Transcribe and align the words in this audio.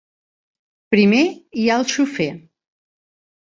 Primer 0.95 1.19
hi 1.27 1.67
ha 1.67 1.77
el 1.83 1.87
xofer. 1.93 2.29